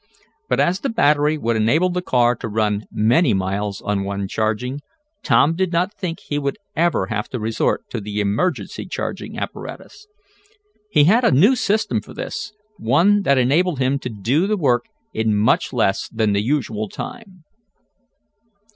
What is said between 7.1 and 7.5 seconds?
to